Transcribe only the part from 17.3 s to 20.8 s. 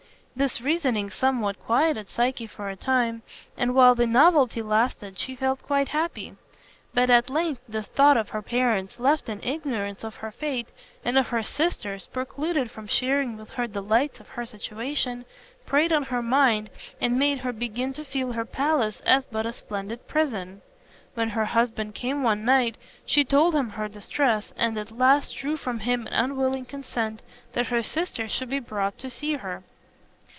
her begin to feel her palace as but a splendid prison.